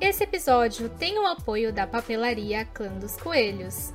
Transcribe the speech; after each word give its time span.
esse 0.00 0.22
episódio 0.22 0.88
tem 0.88 1.18
o 1.18 1.26
apoio 1.26 1.72
da 1.72 1.86
papelaria 1.86 2.64
Clã 2.66 2.88
dos 2.98 3.16
Coelhos. 3.16 3.92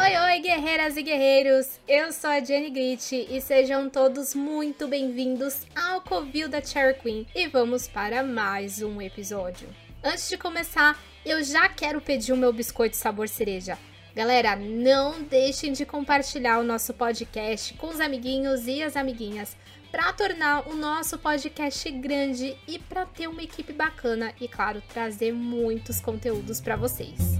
Oi, 0.00 0.16
oi, 0.16 0.40
guerreiras 0.40 0.96
e 0.96 1.02
guerreiros! 1.02 1.80
Eu 1.86 2.12
sou 2.12 2.30
a 2.30 2.40
Jenny 2.40 2.70
Grit 2.70 3.26
e 3.30 3.40
sejam 3.40 3.90
todos 3.90 4.34
muito 4.34 4.88
bem-vindos 4.88 5.66
ao 5.76 6.00
Covil 6.00 6.48
da 6.48 6.62
Cherry 6.62 6.98
Queen 6.98 7.26
e 7.34 7.46
vamos 7.46 7.86
para 7.86 8.22
mais 8.22 8.80
um 8.80 9.02
episódio. 9.02 9.68
Antes 10.02 10.28
de 10.28 10.38
começar, 10.38 10.98
eu 11.26 11.42
já 11.44 11.68
quero 11.68 12.00
pedir 12.00 12.32
o 12.32 12.36
meu 12.36 12.52
biscoito 12.52 12.96
sabor 12.96 13.28
cereja. 13.28 13.78
Galera, 14.14 14.54
não 14.54 15.22
deixem 15.22 15.72
de 15.72 15.84
compartilhar 15.84 16.58
o 16.58 16.64
nosso 16.64 16.94
podcast 16.94 17.74
com 17.74 17.88
os 17.88 18.00
amiguinhos 18.00 18.66
e 18.68 18.82
as 18.82 18.96
amiguinhas 18.96 19.56
para 19.94 20.12
tornar 20.12 20.68
o 20.68 20.74
nosso 20.74 21.16
podcast 21.16 21.88
grande 21.88 22.58
e 22.66 22.80
para 22.80 23.06
ter 23.06 23.28
uma 23.28 23.44
equipe 23.44 23.72
bacana 23.72 24.34
e, 24.40 24.48
claro, 24.48 24.82
trazer 24.88 25.32
muitos 25.32 26.00
conteúdos 26.00 26.60
para 26.60 26.74
vocês. 26.74 27.38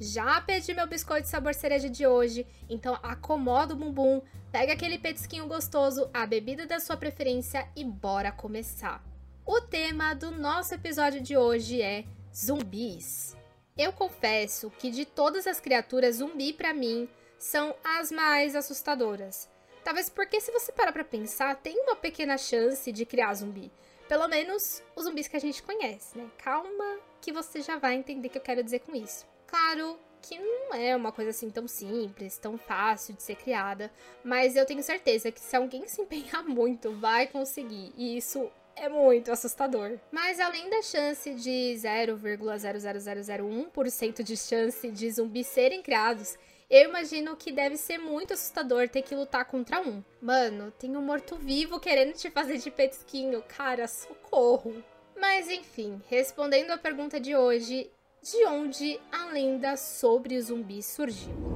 Já 0.00 0.40
pedi 0.40 0.74
meu 0.74 0.88
biscoito 0.88 1.28
sabor 1.28 1.54
cereja 1.54 1.88
de 1.88 2.04
hoje, 2.04 2.44
então 2.68 2.98
acomoda 3.00 3.72
o 3.72 3.76
bumbum, 3.76 4.20
pega 4.50 4.72
aquele 4.72 4.98
petisquinho 4.98 5.46
gostoso, 5.46 6.10
a 6.12 6.26
bebida 6.26 6.66
da 6.66 6.80
sua 6.80 6.96
preferência 6.96 7.68
e 7.76 7.84
bora 7.84 8.32
começar. 8.32 9.00
O 9.46 9.60
tema 9.60 10.12
do 10.12 10.32
nosso 10.32 10.74
episódio 10.74 11.20
de 11.20 11.36
hoje 11.36 11.80
é 11.80 12.04
zumbis. 12.34 13.36
Eu 13.76 13.92
confesso 13.92 14.70
que 14.78 14.88
de 14.88 15.04
todas 15.04 15.48
as 15.48 15.58
criaturas, 15.58 16.16
zumbi 16.16 16.52
para 16.52 16.72
mim 16.72 17.08
são 17.36 17.74
as 17.82 18.12
mais 18.12 18.54
assustadoras. 18.54 19.50
Talvez 19.82 20.08
porque 20.08 20.40
se 20.40 20.52
você 20.52 20.70
parar 20.70 20.92
para 20.92 21.02
pensar, 21.02 21.56
tem 21.56 21.76
uma 21.80 21.96
pequena 21.96 22.38
chance 22.38 22.92
de 22.92 23.04
criar 23.04 23.34
zumbi. 23.34 23.72
Pelo 24.08 24.28
menos 24.28 24.80
os 24.94 25.04
zumbis 25.04 25.26
que 25.26 25.36
a 25.36 25.40
gente 25.40 25.60
conhece, 25.60 26.16
né? 26.16 26.30
Calma 26.38 27.00
que 27.20 27.32
você 27.32 27.62
já 27.62 27.76
vai 27.76 27.94
entender 27.94 28.28
o 28.28 28.30
que 28.30 28.38
eu 28.38 28.42
quero 28.42 28.62
dizer 28.62 28.78
com 28.78 28.94
isso. 28.94 29.26
Claro 29.48 29.98
que 30.22 30.38
não 30.38 30.72
é 30.72 30.94
uma 30.94 31.10
coisa 31.10 31.30
assim 31.30 31.50
tão 31.50 31.66
simples, 31.66 32.38
tão 32.38 32.56
fácil 32.56 33.14
de 33.14 33.24
ser 33.24 33.34
criada, 33.34 33.92
mas 34.22 34.54
eu 34.54 34.64
tenho 34.64 34.84
certeza 34.84 35.32
que 35.32 35.40
se 35.40 35.56
alguém 35.56 35.88
se 35.88 36.00
empenhar 36.00 36.44
muito, 36.46 36.92
vai 36.92 37.26
conseguir. 37.26 37.92
E 37.96 38.16
isso 38.16 38.48
é 38.76 38.88
muito 38.88 39.32
assustador. 39.32 39.98
Mas 40.10 40.40
além 40.40 40.70
da 40.70 40.82
chance 40.82 41.32
de 41.34 41.74
0,00001% 41.76 44.22
de 44.22 44.36
chance 44.36 44.90
de 44.90 45.10
zumbis 45.10 45.46
serem 45.46 45.82
criados, 45.82 46.36
eu 46.68 46.88
imagino 46.88 47.36
que 47.36 47.52
deve 47.52 47.76
ser 47.76 47.98
muito 47.98 48.34
assustador 48.34 48.88
ter 48.88 49.02
que 49.02 49.14
lutar 49.14 49.44
contra 49.44 49.80
um. 49.80 50.02
Mano, 50.20 50.72
tem 50.78 50.96
um 50.96 51.02
morto-vivo 51.02 51.78
querendo 51.78 52.14
te 52.14 52.30
fazer 52.30 52.58
de 52.58 52.70
petisquinho. 52.70 53.42
Cara, 53.46 53.86
socorro. 53.86 54.82
Mas 55.16 55.48
enfim, 55.48 56.02
respondendo 56.08 56.70
a 56.70 56.78
pergunta 56.78 57.20
de 57.20 57.36
hoje, 57.36 57.90
de 58.22 58.44
onde 58.46 58.98
a 59.12 59.26
lenda 59.26 59.76
sobre 59.76 60.36
os 60.36 60.46
zumbis 60.46 60.86
surgiu. 60.86 61.53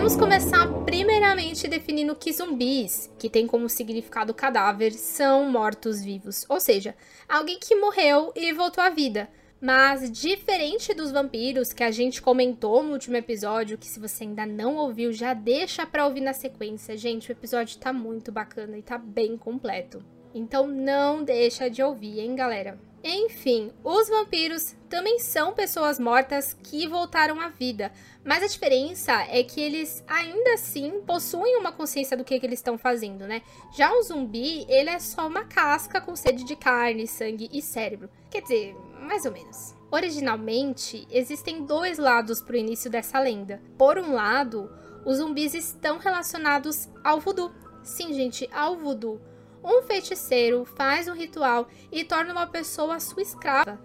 Podemos 0.00 0.16
começar 0.16 0.66
primeiramente 0.86 1.68
definindo 1.68 2.16
que 2.16 2.32
zumbis, 2.32 3.12
que 3.18 3.28
tem 3.28 3.46
como 3.46 3.68
significado 3.68 4.32
cadáver, 4.32 4.92
são 4.94 5.50
mortos-vivos, 5.50 6.46
ou 6.48 6.58
seja, 6.58 6.96
alguém 7.28 7.58
que 7.58 7.76
morreu 7.76 8.32
e 8.34 8.50
voltou 8.50 8.82
à 8.82 8.88
vida. 8.88 9.28
Mas 9.60 10.10
diferente 10.10 10.94
dos 10.94 11.12
vampiros 11.12 11.74
que 11.74 11.84
a 11.84 11.90
gente 11.90 12.22
comentou 12.22 12.82
no 12.82 12.94
último 12.94 13.18
episódio, 13.18 13.76
que 13.76 13.86
se 13.86 14.00
você 14.00 14.24
ainda 14.24 14.46
não 14.46 14.76
ouviu, 14.76 15.12
já 15.12 15.34
deixa 15.34 15.84
pra 15.84 16.06
ouvir 16.06 16.22
na 16.22 16.32
sequência. 16.32 16.96
Gente, 16.96 17.30
o 17.30 17.32
episódio 17.32 17.78
tá 17.78 17.92
muito 17.92 18.32
bacana 18.32 18.78
e 18.78 18.82
tá 18.82 18.96
bem 18.96 19.36
completo. 19.36 20.02
Então 20.34 20.66
não 20.66 21.22
deixa 21.22 21.68
de 21.68 21.82
ouvir, 21.82 22.20
hein, 22.20 22.34
galera? 22.34 22.80
Enfim, 23.02 23.72
os 23.82 24.08
vampiros 24.08 24.76
também 24.88 25.18
são 25.18 25.54
pessoas 25.54 25.98
mortas 25.98 26.52
que 26.52 26.86
voltaram 26.86 27.40
à 27.40 27.48
vida, 27.48 27.90
mas 28.22 28.42
a 28.42 28.46
diferença 28.46 29.12
é 29.30 29.42
que 29.42 29.58
eles 29.58 30.04
ainda 30.06 30.52
assim 30.52 31.00
possuem 31.06 31.56
uma 31.56 31.72
consciência 31.72 32.14
do 32.14 32.24
que, 32.24 32.38
que 32.38 32.44
eles 32.44 32.58
estão 32.58 32.76
fazendo, 32.76 33.26
né? 33.26 33.40
Já 33.74 33.90
o 33.90 34.02
zumbi, 34.02 34.66
ele 34.68 34.90
é 34.90 34.98
só 34.98 35.26
uma 35.26 35.44
casca 35.44 35.98
com 35.98 36.14
sede 36.14 36.44
de 36.44 36.54
carne, 36.54 37.06
sangue 37.06 37.48
e 37.50 37.62
cérebro. 37.62 38.10
Quer 38.30 38.42
dizer, 38.42 38.76
mais 39.00 39.24
ou 39.24 39.32
menos. 39.32 39.74
Originalmente, 39.90 41.08
existem 41.10 41.64
dois 41.64 41.96
lados 41.96 42.42
para 42.42 42.54
o 42.54 42.58
início 42.58 42.90
dessa 42.90 43.18
lenda. 43.18 43.62
Por 43.78 43.98
um 43.98 44.12
lado, 44.12 44.70
os 45.06 45.16
zumbis 45.16 45.54
estão 45.54 45.96
relacionados 45.96 46.86
ao 47.02 47.18
voodoo. 47.18 47.50
Sim, 47.82 48.12
gente, 48.12 48.48
ao 48.52 48.76
voodoo 48.76 49.18
um 49.62 49.82
feiticeiro 49.82 50.64
faz 50.64 51.08
um 51.08 51.14
ritual 51.14 51.68
e 51.90 52.04
torna 52.04 52.32
uma 52.32 52.46
pessoa 52.46 53.00
sua 53.00 53.22
escrava. 53.22 53.80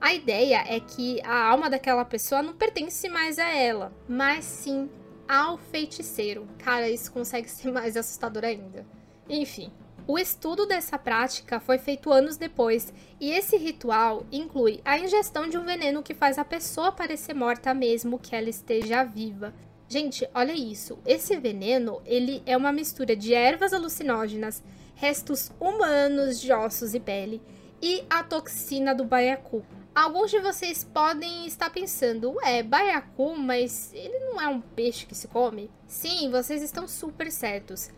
A 0.00 0.12
ideia 0.12 0.64
é 0.66 0.78
que 0.80 1.20
a 1.22 1.46
alma 1.48 1.70
daquela 1.70 2.04
pessoa 2.04 2.42
não 2.42 2.52
pertence 2.52 3.08
mais 3.08 3.38
a 3.38 3.48
ela, 3.48 3.92
mas 4.08 4.44
sim 4.44 4.90
ao 5.26 5.56
feiticeiro. 5.56 6.46
Cara, 6.58 6.88
isso 6.90 7.10
consegue 7.10 7.48
ser 7.48 7.72
mais 7.72 7.96
assustador 7.96 8.44
ainda. 8.44 8.86
Enfim, 9.28 9.72
o 10.06 10.18
estudo 10.18 10.66
dessa 10.66 10.98
prática 10.98 11.58
foi 11.58 11.78
feito 11.78 12.12
anos 12.12 12.36
depois, 12.36 12.92
e 13.18 13.30
esse 13.30 13.56
ritual 13.56 14.26
inclui 14.30 14.82
a 14.84 14.98
ingestão 14.98 15.48
de 15.48 15.56
um 15.56 15.64
veneno 15.64 16.02
que 16.02 16.12
faz 16.12 16.36
a 16.36 16.44
pessoa 16.44 16.92
parecer 16.92 17.32
morta 17.32 17.72
mesmo 17.72 18.18
que 18.18 18.36
ela 18.36 18.50
esteja 18.50 19.02
viva. 19.02 19.54
Gente, 19.88 20.28
olha 20.34 20.52
isso. 20.52 20.98
Esse 21.06 21.38
veneno, 21.38 22.02
ele 22.04 22.42
é 22.44 22.54
uma 22.54 22.72
mistura 22.72 23.16
de 23.16 23.32
ervas 23.32 23.72
alucinógenas, 23.72 24.62
restos 24.94 25.50
humanos 25.60 26.40
de 26.40 26.52
ossos 26.52 26.94
e 26.94 27.00
pele 27.00 27.40
e 27.82 28.04
a 28.08 28.22
toxina 28.22 28.94
do 28.94 29.04
baiacu. 29.04 29.64
Alguns 29.94 30.30
de 30.30 30.40
vocês 30.40 30.82
podem 30.82 31.46
estar 31.46 31.70
pensando, 31.70 32.36
é 32.42 32.62
baiacu, 32.62 33.36
mas 33.36 33.92
ele 33.94 34.18
não 34.20 34.40
é 34.40 34.48
um 34.48 34.60
peixe 34.60 35.06
que 35.06 35.14
se 35.14 35.28
come? 35.28 35.70
Sim, 35.86 36.30
vocês 36.30 36.62
estão 36.62 36.88
super 36.88 37.30
certos. 37.30 37.90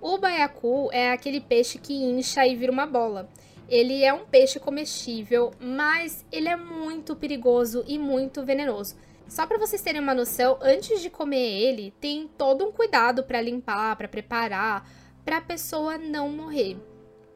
O 0.00 0.16
baiacu 0.16 0.88
é 0.92 1.10
aquele 1.10 1.40
peixe 1.40 1.78
que 1.78 1.92
incha 1.92 2.46
e 2.46 2.54
vira 2.54 2.70
uma 2.70 2.86
bola. 2.86 3.28
Ele 3.68 4.04
é 4.04 4.12
um 4.12 4.24
peixe 4.24 4.60
comestível, 4.60 5.52
mas 5.60 6.24
ele 6.30 6.48
é 6.48 6.56
muito 6.56 7.16
perigoso 7.16 7.84
e 7.86 7.98
muito 7.98 8.44
venenoso. 8.44 8.96
Só 9.28 9.46
para 9.46 9.58
vocês 9.58 9.80
terem 9.80 10.00
uma 10.00 10.14
noção, 10.14 10.58
antes 10.60 11.00
de 11.00 11.08
comer 11.08 11.62
ele, 11.62 11.94
tem 12.00 12.28
todo 12.36 12.66
um 12.66 12.72
cuidado 12.72 13.22
para 13.22 13.40
limpar, 13.40 13.94
para 13.96 14.08
preparar, 14.08 14.88
para 15.30 15.36
a 15.36 15.42
pessoa 15.42 15.96
não 15.96 16.28
morrer. 16.28 16.76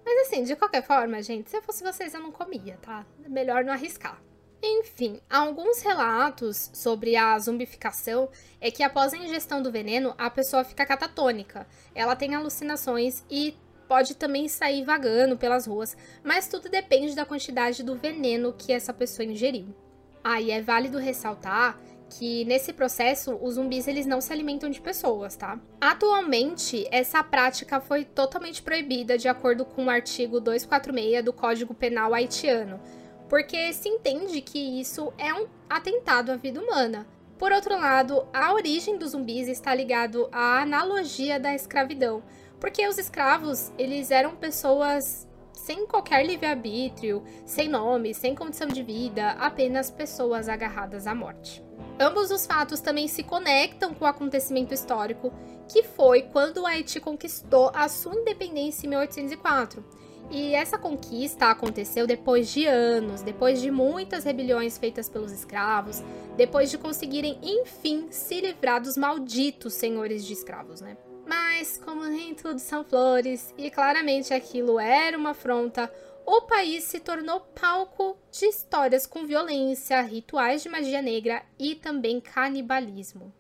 Mas 0.05 0.27
assim, 0.27 0.43
de 0.43 0.57
qualquer 0.57 0.83
forma, 0.83 1.23
gente, 1.23 1.49
se 1.49 1.57
eu 1.57 1.63
fosse 1.63 1.85
vocês, 1.85 2.13
eu 2.13 2.19
não 2.19 2.33
comia, 2.33 2.77
tá? 2.83 3.07
Melhor 3.29 3.63
não 3.63 3.73
arriscar. 3.73 4.21
Enfim, 4.61 5.21
alguns 5.31 5.81
relatos 5.81 6.73
sobre 6.75 7.15
a 7.15 7.39
zumbificação 7.39 8.29
é 8.61 8.69
que 8.69 8.83
após 8.83 9.15
a 9.15 9.17
ingestão 9.17 9.63
do 9.63 9.71
veneno, 9.71 10.13
a 10.19 10.29
pessoa 10.29 10.65
fica 10.65 10.85
catatônica. 10.85 11.69
Ela 11.95 12.17
tem 12.17 12.35
alucinações 12.35 13.25
e 13.31 13.57
pode 13.87 14.17
também 14.17 14.49
sair 14.49 14.83
vagando 14.83 15.39
pelas 15.39 15.69
ruas, 15.69 15.97
mas 16.25 16.49
tudo 16.49 16.69
depende 16.69 17.15
da 17.15 17.25
quantidade 17.25 17.85
do 17.85 17.95
veneno 17.95 18.53
que 18.59 18.73
essa 18.73 18.93
pessoa 18.93 19.25
ingeriu. 19.25 19.73
Ah, 20.25 20.41
e 20.41 20.51
é 20.51 20.61
válido 20.61 20.99
ressaltar 20.99 21.79
que 22.11 22.45
nesse 22.45 22.73
processo 22.73 23.39
os 23.43 23.55
zumbis 23.55 23.89
eles 23.89 24.07
não 24.07 24.21
se 24.21 24.33
alimentam 24.33 24.71
de 24.71 24.81
pessoas, 24.81 25.37
tá? 25.37 25.59
Atualmente, 25.81 26.87
essa 26.91 27.23
prática 27.23 27.81
foi 27.81 28.05
totalmente 28.05 28.63
proibida 28.63 29.19
de 29.19 29.29
acordo 29.29 29.65
com 29.65 29.87
o 29.87 29.91
artigo 29.91 30.41
246 30.41 31.25
do 31.25 31.33
Código 31.33 31.75
Penal 31.75 32.15
haitiano, 32.15 32.81
porque 33.29 33.73
se 33.73 33.89
entende 33.89 34.41
que 34.41 34.81
isso 34.81 35.13
é 35.19 35.33
um 35.35 35.47
atentado 35.69 36.31
à 36.31 36.37
vida 36.37 36.61
humana. 36.61 37.07
Por 37.39 37.51
outro 37.53 37.75
lado, 37.75 38.27
a 38.33 38.53
origem 38.55 38.97
dos 38.97 39.11
zumbis 39.11 39.49
está 39.49 39.75
ligado 39.75 40.29
à 40.31 40.63
analogia 40.63 41.41
da 41.41 41.55
escravidão, 41.55 42.23
porque 42.61 42.87
os 42.87 42.97
escravos, 42.97 43.73
eles 43.77 44.11
eram 44.11 44.37
pessoas 44.37 45.27
sem 45.53 45.87
qualquer 45.87 46.27
livre-arbítrio, 46.27 47.25
sem 47.47 47.69
nome, 47.69 48.13
sem 48.13 48.35
condição 48.35 48.69
de 48.69 48.83
vida, 48.83 49.31
apenas 49.33 49.91
pessoas 49.91 50.49
agarradas 50.49 51.07
à 51.07 51.15
morte. 51.15 51.64
Ambos 51.99 52.31
os 52.31 52.45
fatos 52.45 52.81
também 52.81 53.07
se 53.07 53.23
conectam 53.23 53.95
com 53.95 54.05
o 54.05 54.09
acontecimento 54.09 54.75
histórico, 54.75 55.33
que 55.69 55.83
foi 55.83 56.23
quando 56.23 56.59
o 56.59 56.67
Haiti 56.67 57.01
conquistou 57.01 57.71
a 57.73 57.89
sua 57.89 58.15
independência 58.15 58.87
em 58.87 58.91
1804. 58.91 59.85
E 60.31 60.55
essa 60.55 60.79
conquista 60.79 61.51
aconteceu 61.51 62.07
depois 62.07 62.51
de 62.51 62.67
anos, 62.67 63.23
depois 63.23 63.61
de 63.61 63.71
muitas 63.71 64.25
rebeliões 64.25 64.79
feitas 64.79 65.09
pelos 65.09 65.31
escravos, 65.31 66.03
depois 66.37 66.71
de 66.71 66.79
conseguirem, 66.79 67.39
enfim, 67.43 68.09
se 68.11 68.41
livrar 68.41 68.81
dos 68.81 68.97
malditos 68.97 69.75
senhores 69.75 70.25
de 70.25 70.33
escravos, 70.33 70.81
né? 70.81 70.97
Mas, 71.27 71.79
como 71.79 72.05
nem 72.05 72.35
tudo 72.35 72.59
são 72.59 72.85
flores, 72.85 73.55
e 73.57 73.71
claramente 73.71 74.35
aquilo 74.35 74.79
era 74.79 75.17
uma 75.17 75.31
afronta, 75.31 75.91
o 76.27 76.43
país 76.43 76.85
se 76.85 77.01
tornou 77.01 77.41
palco 77.41 78.17
de 78.31 78.47
histórias 78.47 79.07
com 79.07 79.27
violência, 79.27 80.01
rituais 80.03 80.63
de 80.63 80.69
magia 80.69 81.03
negra 81.03 81.43
e 81.59 81.75
também 81.75 82.21
canibalismo. 82.21 83.33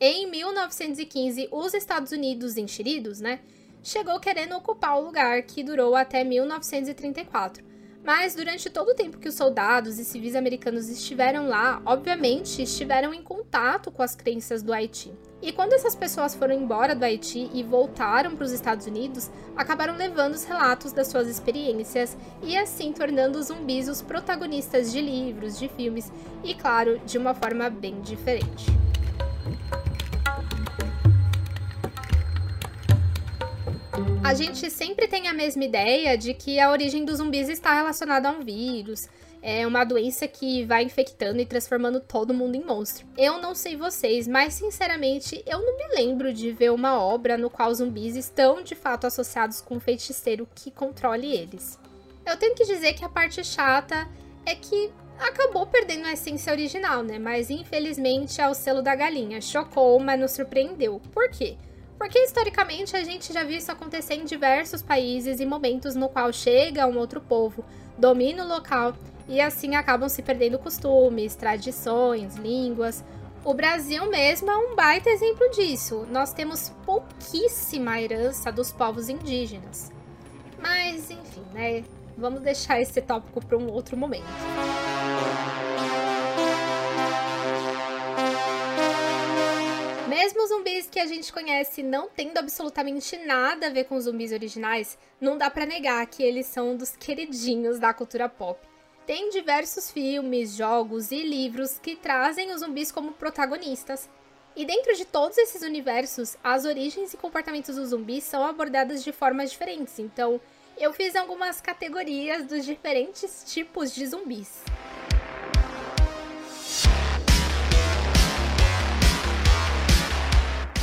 Em 0.00 0.28
1915, 0.30 1.48
os 1.52 1.74
Estados 1.74 2.10
Unidos 2.10 2.56
enxeridos, 2.56 3.20
né, 3.20 3.40
chegou 3.82 4.18
querendo 4.18 4.56
ocupar 4.56 4.98
o 4.98 5.04
lugar 5.04 5.42
que 5.42 5.62
durou 5.62 5.94
até 5.94 6.24
1934. 6.24 7.71
Mas 8.04 8.34
durante 8.34 8.68
todo 8.68 8.88
o 8.88 8.94
tempo 8.94 9.18
que 9.18 9.28
os 9.28 9.34
soldados 9.34 9.98
e 9.98 10.04
civis 10.04 10.34
americanos 10.34 10.88
estiveram 10.88 11.46
lá, 11.46 11.80
obviamente 11.86 12.60
estiveram 12.60 13.14
em 13.14 13.22
contato 13.22 13.92
com 13.92 14.02
as 14.02 14.16
crenças 14.16 14.60
do 14.60 14.72
Haiti. 14.72 15.12
E 15.40 15.52
quando 15.52 15.72
essas 15.72 15.94
pessoas 15.94 16.34
foram 16.34 16.54
embora 16.54 16.96
do 16.96 17.04
Haiti 17.04 17.48
e 17.54 17.62
voltaram 17.62 18.34
para 18.34 18.44
os 18.44 18.50
Estados 18.50 18.86
Unidos, 18.86 19.30
acabaram 19.56 19.96
levando 19.96 20.34
os 20.34 20.44
relatos 20.44 20.92
das 20.92 21.08
suas 21.08 21.28
experiências 21.28 22.16
e 22.42 22.56
assim 22.56 22.92
tornando 22.92 23.38
os 23.38 23.46
zumbis 23.46 23.88
os 23.88 24.02
protagonistas 24.02 24.90
de 24.90 25.00
livros, 25.00 25.56
de 25.56 25.68
filmes 25.68 26.12
e, 26.42 26.54
claro, 26.54 27.00
de 27.06 27.18
uma 27.18 27.34
forma 27.34 27.70
bem 27.70 28.00
diferente. 28.00 28.66
A 34.24 34.34
gente 34.34 34.70
sempre 34.70 35.08
tem 35.08 35.26
a 35.26 35.34
mesma 35.34 35.64
ideia 35.64 36.16
de 36.16 36.32
que 36.32 36.60
a 36.60 36.70
origem 36.70 37.04
dos 37.04 37.18
zumbis 37.18 37.48
está 37.48 37.74
relacionada 37.74 38.28
a 38.28 38.32
um 38.32 38.40
vírus, 38.40 39.08
é 39.42 39.66
uma 39.66 39.82
doença 39.82 40.28
que 40.28 40.64
vai 40.64 40.84
infectando 40.84 41.40
e 41.40 41.44
transformando 41.44 41.98
todo 41.98 42.32
mundo 42.32 42.54
em 42.54 42.64
monstro. 42.64 43.04
Eu 43.18 43.38
não 43.38 43.52
sei 43.52 43.76
vocês, 43.76 44.28
mas 44.28 44.54
sinceramente 44.54 45.42
eu 45.44 45.60
não 45.60 45.76
me 45.76 45.96
lembro 45.96 46.32
de 46.32 46.52
ver 46.52 46.70
uma 46.70 47.02
obra 47.02 47.36
no 47.36 47.50
qual 47.50 47.74
zumbis 47.74 48.14
estão 48.14 48.62
de 48.62 48.76
fato 48.76 49.08
associados 49.08 49.60
com 49.60 49.74
um 49.74 49.80
feiticeiro 49.80 50.48
que 50.54 50.70
controle 50.70 51.26
eles. 51.26 51.76
Eu 52.24 52.36
tenho 52.36 52.54
que 52.54 52.64
dizer 52.64 52.92
que 52.92 53.04
a 53.04 53.08
parte 53.08 53.42
chata 53.42 54.08
é 54.46 54.54
que 54.54 54.92
acabou 55.18 55.66
perdendo 55.66 56.06
a 56.06 56.12
essência 56.12 56.52
original, 56.52 57.02
né? 57.02 57.18
Mas 57.18 57.50
infelizmente 57.50 58.40
é 58.40 58.48
o 58.48 58.54
selo 58.54 58.82
da 58.82 58.94
galinha. 58.94 59.40
Chocou, 59.40 59.98
mas 59.98 60.20
não 60.20 60.28
surpreendeu. 60.28 61.00
Por 61.12 61.28
quê? 61.28 61.56
Porque 62.02 62.18
historicamente 62.18 62.96
a 62.96 63.04
gente 63.04 63.32
já 63.32 63.44
viu 63.44 63.56
isso 63.56 63.70
acontecer 63.70 64.14
em 64.14 64.24
diversos 64.24 64.82
países 64.82 65.38
e 65.38 65.46
momentos 65.46 65.94
no 65.94 66.08
qual 66.08 66.32
chega 66.32 66.84
um 66.84 66.98
outro 66.98 67.20
povo, 67.20 67.64
domina 67.96 68.44
o 68.44 68.48
local 68.48 68.92
e 69.28 69.40
assim 69.40 69.76
acabam 69.76 70.08
se 70.08 70.20
perdendo 70.20 70.58
costumes, 70.58 71.36
tradições, 71.36 72.34
línguas. 72.34 73.04
O 73.44 73.54
Brasil 73.54 74.04
mesmo 74.10 74.50
é 74.50 74.56
um 74.56 74.74
baita 74.74 75.10
exemplo 75.10 75.48
disso. 75.52 76.04
Nós 76.10 76.34
temos 76.34 76.70
pouquíssima 76.84 78.00
herança 78.00 78.50
dos 78.50 78.72
povos 78.72 79.08
indígenas. 79.08 79.92
Mas, 80.60 81.08
enfim, 81.08 81.44
né? 81.54 81.84
Vamos 82.18 82.40
deixar 82.40 82.80
esse 82.80 83.00
tópico 83.00 83.46
para 83.46 83.56
um 83.56 83.70
outro 83.70 83.96
momento. 83.96 84.26
Mesmo 90.12 90.46
zumbis 90.46 90.90
que 90.90 91.00
a 91.00 91.06
gente 91.06 91.32
conhece 91.32 91.82
não 91.82 92.06
tendo 92.06 92.36
absolutamente 92.36 93.16
nada 93.16 93.68
a 93.68 93.70
ver 93.70 93.84
com 93.84 93.94
os 93.96 94.04
zumbis 94.04 94.30
originais, 94.30 94.98
não 95.18 95.38
dá 95.38 95.48
para 95.48 95.64
negar 95.64 96.06
que 96.06 96.22
eles 96.22 96.44
são 96.44 96.72
um 96.72 96.76
dos 96.76 96.94
queridinhos 96.94 97.78
da 97.78 97.94
cultura 97.94 98.28
pop. 98.28 98.60
Tem 99.06 99.30
diversos 99.30 99.90
filmes, 99.90 100.54
jogos 100.54 101.12
e 101.12 101.22
livros 101.22 101.78
que 101.78 101.96
trazem 101.96 102.52
os 102.52 102.60
zumbis 102.60 102.92
como 102.92 103.12
protagonistas. 103.12 104.06
E 104.54 104.66
dentro 104.66 104.94
de 104.94 105.06
todos 105.06 105.38
esses 105.38 105.62
universos, 105.62 106.36
as 106.44 106.66
origens 106.66 107.14
e 107.14 107.16
comportamentos 107.16 107.76
dos 107.76 107.88
zumbis 107.88 108.24
são 108.24 108.44
abordadas 108.44 109.02
de 109.02 109.12
formas 109.12 109.50
diferentes. 109.50 109.98
Então, 109.98 110.38
eu 110.76 110.92
fiz 110.92 111.16
algumas 111.16 111.58
categorias 111.58 112.44
dos 112.44 112.66
diferentes 112.66 113.44
tipos 113.46 113.94
de 113.94 114.06
zumbis. 114.06 114.62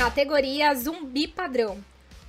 Categoria 0.00 0.74
Zumbi 0.74 1.28
Padrão. 1.28 1.76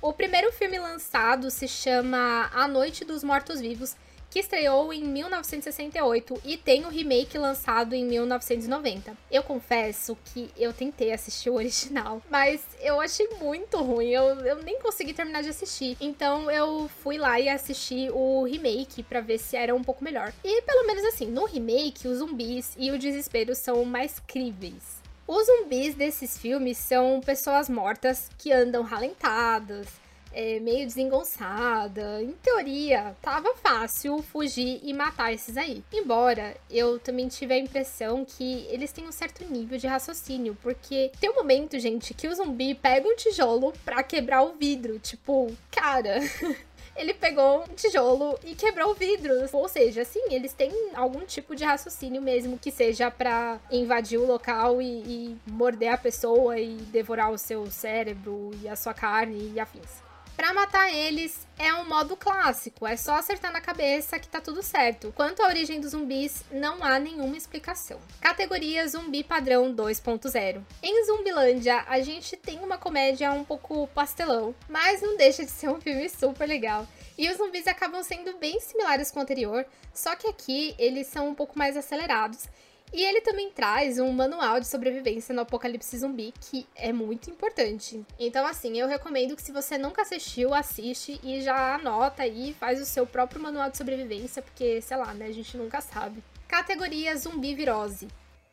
O 0.02 0.12
primeiro 0.12 0.52
filme 0.52 0.78
lançado 0.78 1.50
se 1.50 1.66
chama 1.66 2.50
A 2.52 2.68
Noite 2.68 3.02
dos 3.02 3.24
Mortos-Vivos, 3.24 3.96
que 4.28 4.40
estreou 4.40 4.92
em 4.92 5.02
1968 5.02 6.42
e 6.44 6.58
tem 6.58 6.84
o 6.84 6.90
remake 6.90 7.38
lançado 7.38 7.94
em 7.94 8.04
1990. 8.04 9.16
Eu 9.30 9.42
confesso 9.42 10.18
que 10.26 10.50
eu 10.54 10.74
tentei 10.74 11.14
assistir 11.14 11.48
o 11.48 11.54
original, 11.54 12.20
mas 12.28 12.60
eu 12.78 13.00
achei 13.00 13.26
muito 13.40 13.78
ruim, 13.78 14.10
eu, 14.10 14.22
eu 14.40 14.62
nem 14.62 14.78
consegui 14.78 15.14
terminar 15.14 15.42
de 15.42 15.48
assistir. 15.48 15.96
Então 15.98 16.50
eu 16.50 16.90
fui 17.02 17.16
lá 17.16 17.40
e 17.40 17.48
assisti 17.48 18.10
o 18.12 18.44
remake 18.44 19.02
para 19.02 19.22
ver 19.22 19.38
se 19.38 19.56
era 19.56 19.74
um 19.74 19.82
pouco 19.82 20.04
melhor. 20.04 20.30
E 20.44 20.60
pelo 20.60 20.86
menos 20.86 21.04
assim, 21.06 21.24
no 21.24 21.46
remake, 21.46 22.06
os 22.06 22.18
zumbis 22.18 22.74
e 22.76 22.90
o 22.90 22.98
desespero 22.98 23.54
são 23.54 23.82
mais 23.86 24.20
críveis. 24.20 25.01
Os 25.34 25.46
zumbis 25.46 25.94
desses 25.94 26.36
filmes 26.36 26.76
são 26.76 27.18
pessoas 27.22 27.66
mortas 27.66 28.28
que 28.36 28.52
andam 28.52 28.82
ralentadas, 28.82 29.86
é, 30.30 30.60
meio 30.60 30.86
desengonçada. 30.86 32.22
Em 32.22 32.32
teoria, 32.32 33.16
tava 33.22 33.54
fácil 33.54 34.22
fugir 34.22 34.78
e 34.82 34.92
matar 34.92 35.32
esses 35.32 35.56
aí. 35.56 35.82
Embora 35.90 36.54
eu 36.68 36.98
também 36.98 37.28
tive 37.28 37.54
a 37.54 37.58
impressão 37.58 38.26
que 38.26 38.66
eles 38.68 38.92
têm 38.92 39.08
um 39.08 39.12
certo 39.12 39.42
nível 39.50 39.78
de 39.78 39.86
raciocínio, 39.86 40.54
porque 40.60 41.10
tem 41.18 41.30
um 41.30 41.36
momento, 41.36 41.78
gente, 41.78 42.12
que 42.12 42.28
o 42.28 42.34
zumbi 42.34 42.74
pega 42.74 43.08
um 43.08 43.16
tijolo 43.16 43.72
pra 43.86 44.02
quebrar 44.02 44.42
o 44.42 44.52
vidro. 44.52 44.98
Tipo, 44.98 45.50
cara. 45.70 46.20
ele 46.96 47.14
pegou 47.14 47.64
um 47.64 47.74
tijolo 47.74 48.38
e 48.44 48.54
quebrou 48.54 48.90
o 48.90 48.94
vidro. 48.94 49.32
Ou 49.52 49.68
seja, 49.68 50.02
assim, 50.02 50.22
eles 50.30 50.52
têm 50.52 50.72
algum 50.94 51.20
tipo 51.20 51.56
de 51.56 51.64
raciocínio 51.64 52.20
mesmo 52.22 52.58
que 52.58 52.70
seja 52.70 53.10
para 53.10 53.58
invadir 53.70 54.18
o 54.18 54.26
local 54.26 54.80
e, 54.80 54.86
e 54.86 55.36
morder 55.46 55.92
a 55.92 55.98
pessoa 55.98 56.58
e 56.58 56.76
devorar 56.76 57.30
o 57.30 57.38
seu 57.38 57.70
cérebro 57.70 58.50
e 58.62 58.68
a 58.68 58.76
sua 58.76 58.94
carne 58.94 59.52
e 59.54 59.60
afins. 59.60 60.11
Para 60.36 60.54
matar 60.54 60.92
eles 60.92 61.46
é 61.58 61.72
um 61.74 61.88
modo 61.88 62.16
clássico, 62.16 62.86
é 62.86 62.96
só 62.96 63.14
acertar 63.16 63.52
na 63.52 63.60
cabeça 63.60 64.18
que 64.18 64.28
tá 64.28 64.40
tudo 64.40 64.62
certo. 64.62 65.12
Quanto 65.14 65.42
à 65.42 65.46
origem 65.46 65.80
dos 65.80 65.90
zumbis, 65.90 66.42
não 66.50 66.82
há 66.82 66.98
nenhuma 66.98 67.36
explicação. 67.36 68.00
Categoria 68.20 68.86
Zumbi 68.88 69.22
Padrão 69.22 69.74
2.0. 69.74 70.62
Em 70.82 71.04
Zumbilândia, 71.04 71.84
a 71.86 72.00
gente 72.00 72.36
tem 72.36 72.58
uma 72.60 72.78
comédia 72.78 73.32
um 73.32 73.44
pouco 73.44 73.86
pastelão, 73.88 74.54
mas 74.68 75.02
não 75.02 75.16
deixa 75.16 75.44
de 75.44 75.50
ser 75.50 75.68
um 75.68 75.80
filme 75.80 76.08
super 76.08 76.46
legal. 76.46 76.86
E 77.16 77.30
os 77.30 77.36
zumbis 77.36 77.66
acabam 77.66 78.02
sendo 78.02 78.36
bem 78.38 78.58
similares 78.58 79.10
com 79.10 79.20
o 79.20 79.22
anterior, 79.22 79.66
só 79.94 80.16
que 80.16 80.26
aqui 80.26 80.74
eles 80.78 81.06
são 81.06 81.28
um 81.28 81.34
pouco 81.34 81.58
mais 81.58 81.76
acelerados 81.76 82.48
e 82.92 83.02
ele 83.02 83.20
também 83.22 83.50
traz 83.50 83.98
um 83.98 84.12
manual 84.12 84.60
de 84.60 84.66
sobrevivência 84.66 85.34
no 85.34 85.40
apocalipse 85.40 85.96
zumbi, 85.96 86.34
que 86.40 86.66
é 86.76 86.92
muito 86.92 87.30
importante. 87.30 88.04
Então, 88.18 88.46
assim, 88.46 88.78
eu 88.78 88.86
recomendo 88.86 89.34
que 89.34 89.42
se 89.42 89.50
você 89.50 89.78
nunca 89.78 90.02
assistiu, 90.02 90.52
assiste 90.52 91.18
e 91.22 91.40
já 91.40 91.74
anota 91.74 92.22
aí, 92.22 92.54
faz 92.54 92.80
o 92.80 92.84
seu 92.84 93.06
próprio 93.06 93.40
manual 93.40 93.70
de 93.70 93.78
sobrevivência, 93.78 94.42
porque, 94.42 94.82
sei 94.82 94.96
lá, 94.96 95.14
né, 95.14 95.26
a 95.26 95.32
gente 95.32 95.56
nunca 95.56 95.80
sabe. 95.80 96.22
Categoria 96.46 97.16
Zumbi 97.16 97.54
Virose. 97.54 98.08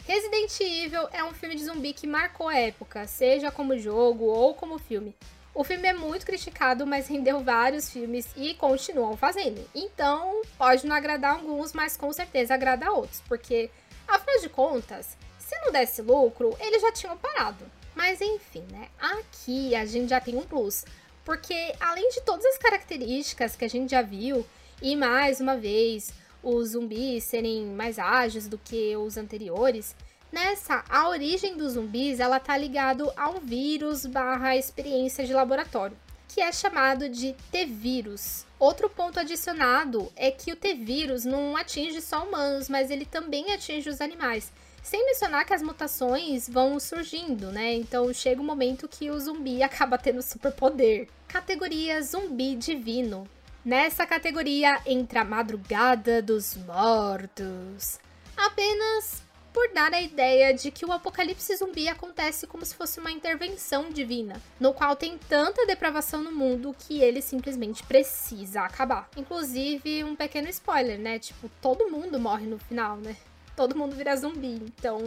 Resident 0.08 0.60
Evil 0.62 1.08
é 1.12 1.24
um 1.24 1.34
filme 1.34 1.56
de 1.56 1.66
zumbi 1.66 1.94
que 1.94 2.08
marcou 2.08 2.48
a 2.48 2.58
época, 2.58 3.06
seja 3.06 3.52
como 3.52 3.78
jogo 3.78 4.26
ou 4.26 4.54
como 4.54 4.80
filme. 4.80 5.14
O 5.54 5.64
filme 5.64 5.88
é 5.88 5.94
muito 5.94 6.26
criticado, 6.26 6.88
mas 6.88 7.08
rendeu 7.08 7.42
vários 7.42 7.92
filmes 7.92 8.28
e 8.38 8.54
continuam 8.54 9.18
fazendo. 9.18 9.64
Então, 9.76 10.42
pode 10.58 10.88
não 10.88 10.96
agradar 10.96 11.36
alguns, 11.36 11.74
mas 11.74 11.98
com 11.98 12.14
certeza 12.14 12.54
agrada 12.54 12.92
outros, 12.92 13.22
porque 13.28 13.70
Afinal 14.10 14.42
de 14.42 14.50
contas, 14.50 15.18
se 15.38 15.56
não 15.62 15.72
desse 15.72 16.02
lucro, 16.02 16.56
eles 16.60 16.82
já 16.82 16.92
tinham 16.92 17.18
parado. 17.18 17.66
Mas 17.96 18.22
enfim, 18.22 18.64
né? 18.72 18.90
Aqui 19.00 19.76
a 19.76 19.86
gente 19.86 20.10
já 20.10 20.20
tem 20.20 20.36
um 20.36 20.44
plus. 20.44 20.86
Porque 21.24 21.74
além 21.80 22.10
de 22.10 22.22
todas 22.22 22.46
as 22.46 22.58
características 22.58 23.56
que 23.56 23.66
a 23.66 23.70
gente 23.70 23.92
já 23.92 24.02
viu, 24.02 24.46
e 24.82 24.96
mais 24.96 25.40
uma 25.40 25.56
vez, 25.56 26.12
os 26.42 26.70
zumbis 26.70 27.24
serem 27.24 27.66
mais 27.66 28.00
ágeis 28.00 28.48
do 28.48 28.58
que 28.58 28.96
os 28.98 29.18
anteriores, 29.18 29.96
nessa, 30.32 30.84
a 30.90 31.10
origem 31.10 31.56
dos 31.56 31.74
zumbis 31.74 32.20
ela 32.20 32.40
tá 32.40 32.58
ligado 32.58 33.12
a 33.16 33.30
um 33.30 33.40
vírus 33.40 34.06
barra 34.06 34.56
experiência 34.56 35.26
de 35.26 35.34
laboratório 35.34 35.98
que 36.30 36.40
é 36.40 36.52
chamado 36.52 37.10
de 37.10 37.36
T-vírus. 37.52 38.46
Outro 38.60 38.88
ponto 38.88 39.20
adicionado 39.20 40.12
é 40.16 40.30
que 40.30 40.52
o 40.52 40.56
T-vírus 40.56 41.26
não 41.26 41.58
atinge 41.58 42.00
só 42.02 42.24
humanos, 42.24 42.70
mas 42.70 42.92
ele 42.92 43.06
também 43.06 43.52
atinge 43.52 43.90
os 43.90 44.00
animais. 44.00 44.52
Sem 44.84 45.06
mencionar 45.06 45.44
que 45.44 45.54
as 45.54 45.62
mutações 45.62 46.48
vão 46.48 46.80
surgindo, 46.80 47.52
né? 47.52 47.74
Então 47.74 48.14
chega 48.14 48.42
um 48.42 48.46
momento 48.46 48.88
que 48.88 49.10
o 49.10 49.20
zumbi 49.20 49.62
acaba 49.64 49.98
tendo 49.98 50.22
superpoder. 50.22 51.10
Categoria 51.28 52.02
zumbi 52.02 52.56
divino. 52.56 53.28
Nessa 53.66 54.06
categoria 54.06 54.80
entra 54.86 55.22
a 55.22 55.26
Madrugada 55.26 56.22
dos 56.22 56.56
Mortos. 56.56 58.00
Apenas 58.38 59.22
abordar 59.60 59.94
a 59.94 60.02
ideia 60.02 60.54
de 60.54 60.72
que 60.72 60.86
o 60.86 60.92
apocalipse 60.92 61.56
zumbi 61.58 61.90
acontece 61.90 62.48
como 62.48 62.66
se 62.66 62.74
fosse 62.74 63.00
uma 63.00 63.12
intervenção 63.12 63.90
divina, 63.90 64.42
no 64.58 64.74
qual 64.74 64.96
tem 64.96 65.18
tanta 65.18 65.66
depravação 65.66 66.24
no 66.24 66.32
mundo 66.32 66.74
que 66.80 67.02
ele 67.02 67.22
simplesmente 67.22 67.84
precisa 67.84 68.62
acabar. 68.62 69.10
Inclusive, 69.18 70.04
um 70.06 70.16
pequeno 70.16 70.48
spoiler, 70.48 70.98
né? 70.98 71.20
Tipo, 71.20 71.50
todo 71.62 71.90
mundo 71.90 72.18
morre 72.20 72.46
no 72.46 72.58
final, 72.58 72.98
né? 72.98 73.18
Todo 73.56 73.76
mundo 73.76 73.96
vira 73.96 74.16
zumbi, 74.16 74.54
então, 74.54 75.00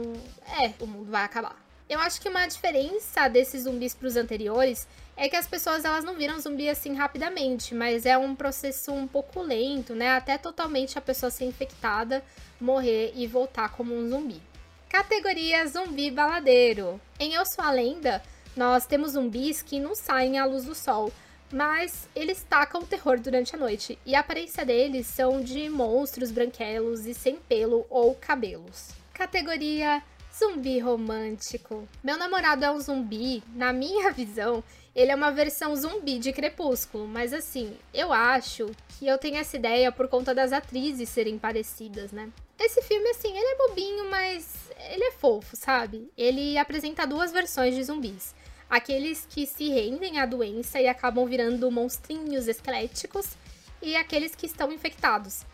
é, 0.63 0.75
o 0.79 0.87
mundo 0.87 1.11
vai 1.11 1.25
acabar. 1.25 1.57
Eu 1.93 2.01
acho 2.01 2.23
que 2.23 2.29
uma 2.31 2.47
diferença 2.47 3.29
desses 3.29 3.65
zumbis 3.65 3.93
para 3.93 4.09
os 4.09 4.17
anteriores 4.17 4.89
é 5.15 5.29
que 5.29 5.37
as 5.37 5.47
pessoas 5.47 5.85
elas 5.85 6.03
não 6.03 6.15
viram 6.15 6.41
zumbi 6.41 6.67
assim 6.67 6.95
rapidamente, 6.95 7.75
mas 7.75 8.07
é 8.07 8.17
um 8.17 8.35
processo 8.35 8.91
um 8.93 9.07
pouco 9.07 9.43
lento, 9.43 9.95
né? 9.95 10.17
Até 10.17 10.39
totalmente 10.39 10.97
a 10.97 11.03
pessoa 11.03 11.29
ser 11.29 11.45
infectada, 11.45 12.25
morrer 12.59 13.13
e 13.15 13.27
voltar 13.27 13.73
como 13.73 13.95
um 13.95 14.09
zumbi. 14.09 14.41
Categoria 14.89 15.67
zumbi 15.67 16.11
baladeiro. 16.11 16.99
Em 17.21 17.35
Eu 17.35 17.45
Sou 17.45 17.63
a 17.63 17.71
Lenda, 17.71 18.23
nós 18.57 18.87
temos 18.87 19.13
zumbis 19.13 19.61
que 19.61 19.79
não 19.79 19.95
saem 19.95 20.39
à 20.39 20.47
luz 20.47 20.65
do 20.65 20.75
sol, 20.75 21.13
mas 21.53 22.09
eles 22.17 22.43
tacam 22.49 22.87
terror 22.87 23.21
durante 23.21 23.55
a 23.55 23.59
noite, 23.59 23.99
e 24.07 24.15
a 24.15 24.21
aparência 24.21 24.65
deles 24.65 25.07
são 25.09 25.43
de 25.43 25.69
monstros 25.69 26.31
branquelos 26.31 27.05
e 27.05 27.13
sem 27.13 27.37
pelo 27.37 27.85
ou 27.91 28.15
cabelos. 28.15 28.93
Categoria 29.13 30.03
Zumbi 30.35 30.79
romântico. 30.79 31.87
Meu 32.03 32.17
namorado 32.17 32.65
é 32.65 32.71
um 32.71 32.81
zumbi, 32.81 33.43
na 33.55 33.71
minha 33.71 34.11
visão, 34.13 34.65
ele 34.97 35.11
é 35.13 35.15
uma 35.15 35.31
versão 35.31 35.77
zumbi 35.77 36.19
de 36.19 36.33
Crepúsculo, 36.33 37.07
mas 37.07 37.35
assim, 37.35 37.77
eu 37.93 38.13
acho 38.13 38.71
que 38.89 39.07
eu 39.07 39.19
tenho 39.19 39.37
essa 39.37 39.57
ideia 39.57 39.93
por 39.93 40.09
conta 40.09 40.35
das 40.35 40.51
atrizes 40.51 41.11
serem 41.11 41.39
parecidas, 41.39 42.13
né? 42.13 42.31
Esse 42.59 42.81
filme, 42.81 43.11
assim, 43.11 43.29
ele 43.29 43.47
é 43.47 43.57
bobinho, 43.57 44.11
mas 44.11 44.55
ele 44.91 45.05
é 45.05 45.13
fofo, 45.13 45.55
sabe? 45.55 46.11
Ele 46.17 46.57
apresenta 46.57 47.07
duas 47.07 47.31
versões 47.31 47.75
de 47.75 47.85
zumbis. 47.85 48.35
Aqueles 48.71 49.27
que 49.29 49.47
se 49.47 49.69
rendem 49.69 50.19
à 50.19 50.25
doença 50.25 50.81
e 50.81 50.89
acabam 50.89 51.27
virando 51.27 51.71
monstrinhos 51.71 52.49
esqueléticos, 52.49 53.37
e 53.83 53.97
aqueles 53.97 54.35
que 54.35 54.47
estão 54.47 54.73
infectados 54.73 55.45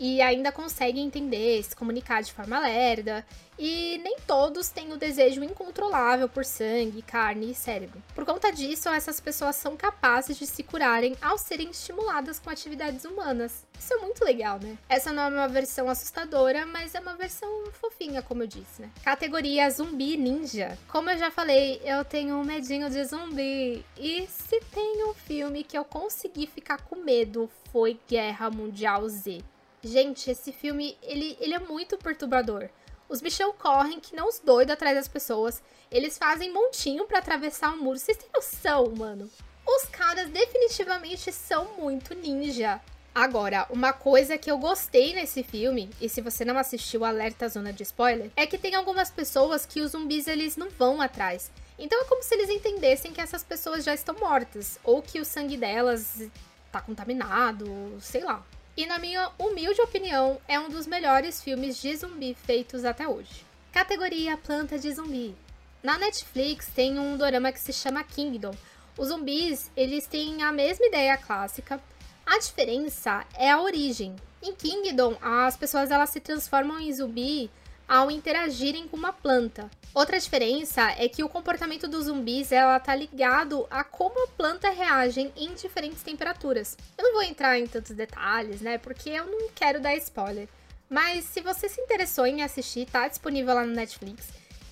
e 0.00 0.22
ainda 0.22 0.50
conseguem 0.50 1.04
entender, 1.04 1.62
se 1.62 1.76
comunicar 1.76 2.22
de 2.22 2.32
forma 2.32 2.58
lerda, 2.58 3.22
e 3.58 4.00
nem 4.02 4.16
todos 4.26 4.70
têm 4.70 4.90
o 4.94 4.96
desejo 4.96 5.44
incontrolável 5.44 6.26
por 6.26 6.42
sangue, 6.42 7.02
carne 7.02 7.50
e 7.50 7.54
cérebro. 7.54 8.02
Por 8.14 8.24
conta 8.24 8.50
disso, 8.50 8.88
essas 8.88 9.20
pessoas 9.20 9.56
são 9.56 9.76
capazes 9.76 10.38
de 10.38 10.46
se 10.46 10.62
curarem 10.62 11.14
ao 11.20 11.36
serem 11.36 11.68
estimuladas 11.68 12.38
com 12.38 12.48
atividades 12.48 13.04
humanas. 13.04 13.66
Isso 13.78 13.92
é 13.92 13.98
muito 13.98 14.24
legal, 14.24 14.58
né? 14.58 14.78
Essa 14.88 15.12
não 15.12 15.24
é 15.24 15.28
uma 15.28 15.48
versão 15.48 15.90
assustadora, 15.90 16.64
mas 16.64 16.94
é 16.94 17.00
uma 17.00 17.14
versão 17.14 17.66
fofinha, 17.72 18.22
como 18.22 18.42
eu 18.42 18.46
disse, 18.46 18.80
né? 18.80 18.90
Categoria 19.04 19.68
zumbi 19.68 20.16
ninja. 20.16 20.78
Como 20.88 21.10
eu 21.10 21.18
já 21.18 21.30
falei, 21.30 21.78
eu 21.84 22.02
tenho 22.06 22.36
um 22.36 22.44
medinho 22.44 22.88
de 22.88 23.04
zumbi. 23.04 23.84
E 23.98 24.26
se 24.26 24.58
tem 24.72 25.04
um 25.04 25.12
filme 25.12 25.62
que 25.62 25.76
eu 25.76 25.84
consegui 25.84 26.46
ficar 26.46 26.80
com 26.84 26.96
medo, 26.96 27.50
foi 27.70 28.00
Guerra 28.08 28.48
Mundial 28.48 29.06
Z. 29.06 29.44
Gente, 29.82 30.30
esse 30.30 30.52
filme, 30.52 30.96
ele, 31.02 31.38
ele 31.40 31.54
é 31.54 31.58
muito 31.58 31.96
perturbador. 31.96 32.68
Os 33.08 33.22
bichão 33.22 33.52
correm 33.52 33.98
que 33.98 34.14
não 34.14 34.28
os 34.28 34.38
doidos 34.38 34.74
atrás 34.74 34.94
das 34.94 35.08
pessoas. 35.08 35.62
Eles 35.90 36.18
fazem 36.18 36.52
montinho 36.52 37.06
para 37.06 37.18
atravessar 37.18 37.70
o 37.70 37.74
um 37.74 37.82
muro. 37.82 37.98
Vocês 37.98 38.16
têm 38.16 38.28
noção, 38.32 38.94
mano? 38.94 39.28
Os 39.66 39.84
caras 39.86 40.28
definitivamente 40.28 41.32
são 41.32 41.76
muito 41.78 42.14
ninja. 42.14 42.80
Agora, 43.14 43.66
uma 43.70 43.92
coisa 43.92 44.38
que 44.38 44.50
eu 44.50 44.58
gostei 44.58 45.14
nesse 45.14 45.42
filme, 45.42 45.90
e 46.00 46.08
se 46.08 46.20
você 46.20 46.44
não 46.44 46.56
assistiu, 46.58 47.04
alerta 47.04 47.48
zona 47.48 47.72
de 47.72 47.82
spoiler, 47.82 48.30
é 48.36 48.46
que 48.46 48.58
tem 48.58 48.74
algumas 48.74 49.10
pessoas 49.10 49.66
que 49.66 49.80
os 49.80 49.92
zumbis 49.92 50.28
eles 50.28 50.56
não 50.56 50.68
vão 50.70 51.00
atrás. 51.00 51.50
Então 51.78 52.02
é 52.02 52.04
como 52.04 52.22
se 52.22 52.34
eles 52.34 52.50
entendessem 52.50 53.12
que 53.12 53.20
essas 53.20 53.42
pessoas 53.42 53.82
já 53.82 53.94
estão 53.94 54.14
mortas, 54.14 54.78
ou 54.84 55.02
que 55.02 55.18
o 55.18 55.24
sangue 55.24 55.56
delas 55.56 56.22
tá 56.70 56.80
contaminado, 56.80 57.66
sei 58.00 58.22
lá 58.22 58.44
e, 58.80 58.86
na 58.86 58.98
minha 58.98 59.30
humilde 59.38 59.78
opinião, 59.82 60.40
é 60.48 60.58
um 60.58 60.70
dos 60.70 60.86
melhores 60.86 61.42
filmes 61.42 61.78
de 61.82 61.94
zumbi 61.94 62.32
feitos 62.32 62.82
até 62.82 63.06
hoje. 63.06 63.44
Categoria 63.70 64.38
Planta 64.38 64.78
de 64.78 64.90
Zumbi. 64.90 65.36
Na 65.82 65.98
Netflix 65.98 66.68
tem 66.74 66.98
um 66.98 67.14
dorama 67.14 67.52
que 67.52 67.60
se 67.60 67.74
chama 67.74 68.02
Kingdom. 68.02 68.54
Os 68.96 69.08
zumbis, 69.08 69.70
eles 69.76 70.06
têm 70.06 70.42
a 70.42 70.50
mesma 70.50 70.86
ideia 70.86 71.18
clássica, 71.18 71.78
a 72.24 72.38
diferença 72.38 73.26
é 73.34 73.50
a 73.50 73.60
origem. 73.60 74.16
Em 74.42 74.54
Kingdom, 74.54 75.14
as 75.20 75.58
pessoas 75.58 75.90
elas 75.90 76.08
se 76.08 76.20
transformam 76.20 76.80
em 76.80 76.90
zumbi 76.90 77.50
ao 77.90 78.08
interagirem 78.08 78.86
com 78.86 78.96
uma 78.96 79.12
planta. 79.12 79.68
Outra 79.92 80.16
diferença 80.16 80.92
é 80.96 81.08
que 81.08 81.24
o 81.24 81.28
comportamento 81.28 81.88
dos 81.88 82.04
zumbis 82.04 82.52
ela 82.52 82.78
tá 82.78 82.94
ligado 82.94 83.66
a 83.68 83.82
como 83.82 84.22
a 84.22 84.28
planta 84.28 84.70
reage 84.70 85.32
em 85.36 85.52
diferentes 85.54 86.00
temperaturas. 86.00 86.78
Eu 86.96 87.02
não 87.02 87.14
vou 87.14 87.24
entrar 87.24 87.58
em 87.58 87.66
tantos 87.66 87.90
detalhes, 87.90 88.60
né? 88.60 88.78
Porque 88.78 89.10
eu 89.10 89.26
não 89.26 89.48
quero 89.52 89.80
dar 89.80 89.96
spoiler. 89.96 90.48
Mas 90.88 91.24
se 91.24 91.40
você 91.40 91.68
se 91.68 91.80
interessou 91.80 92.28
em 92.28 92.44
assistir, 92.44 92.86
tá 92.86 93.08
disponível 93.08 93.56
lá 93.56 93.66
no 93.66 93.74
Netflix. 93.74 94.28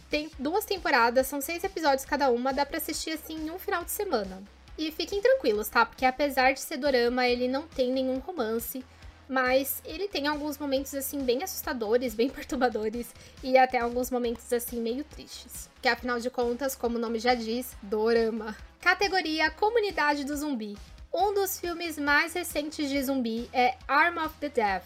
Tem 0.08 0.30
duas 0.38 0.64
temporadas, 0.64 1.26
são 1.26 1.40
seis 1.40 1.64
episódios 1.64 2.04
cada 2.04 2.30
uma, 2.30 2.52
dá 2.52 2.64
pra 2.64 2.76
assistir 2.76 3.10
assim 3.10 3.34
em 3.34 3.50
um 3.50 3.58
final 3.58 3.82
de 3.82 3.90
semana. 3.90 4.40
E 4.78 4.92
fiquem 4.92 5.20
tranquilos, 5.20 5.68
tá? 5.68 5.84
Porque 5.84 6.04
apesar 6.04 6.52
de 6.52 6.60
ser 6.60 6.76
dorama, 6.76 7.26
ele 7.26 7.48
não 7.48 7.66
tem 7.66 7.90
nenhum 7.90 8.20
romance 8.20 8.84
mas 9.28 9.82
ele 9.84 10.08
tem 10.08 10.26
alguns 10.26 10.56
momentos 10.58 10.94
assim 10.94 11.20
bem 11.22 11.42
assustadores, 11.42 12.14
bem 12.14 12.28
perturbadores 12.30 13.08
e 13.42 13.58
até 13.58 13.78
alguns 13.78 14.10
momentos 14.10 14.52
assim 14.52 14.80
meio 14.80 15.04
tristes. 15.04 15.68
Que 15.82 15.88
afinal 15.88 16.18
de 16.18 16.30
contas, 16.30 16.74
como 16.74 16.96
o 16.96 17.00
nome 17.00 17.18
já 17.18 17.34
diz, 17.34 17.76
dorama. 17.82 18.56
Categoria 18.80 19.50
Comunidade 19.50 20.24
do 20.24 20.36
Zumbi. 20.36 20.76
Um 21.12 21.32
dos 21.32 21.58
filmes 21.58 21.98
mais 21.98 22.34
recentes 22.34 22.88
de 22.88 23.02
zumbi 23.02 23.48
é 23.52 23.76
Arm 23.88 24.18
of 24.18 24.34
the 24.40 24.48
Death, 24.48 24.84